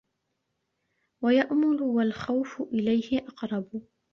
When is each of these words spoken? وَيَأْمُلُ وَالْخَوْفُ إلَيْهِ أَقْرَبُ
وَيَأْمُلُ 1.23 1.81
وَالْخَوْفُ 1.81 2.61
إلَيْهِ 2.61 3.19
أَقْرَبُ 3.27 3.81